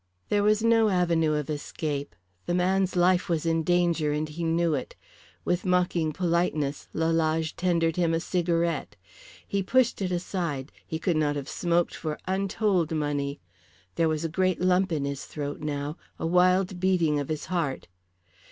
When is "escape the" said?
1.47-2.55